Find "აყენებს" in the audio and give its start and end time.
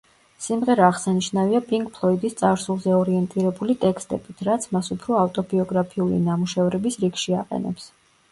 7.45-7.87